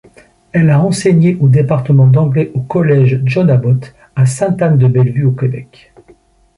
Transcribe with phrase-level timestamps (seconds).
[0.51, 5.93] Elle a enseigné au Département d'anglais au Collège John Abbott à Sainte-Anne-de-Bellevue, au Québec.